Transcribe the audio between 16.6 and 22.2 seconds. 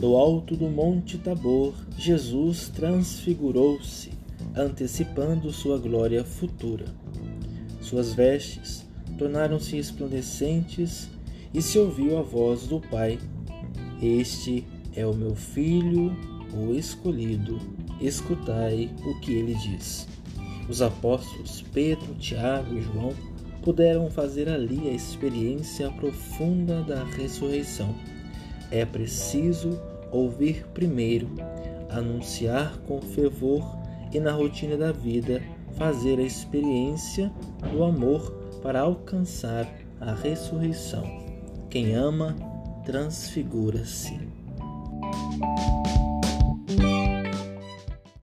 escolhido, escutai o que ele diz. Os apóstolos Pedro,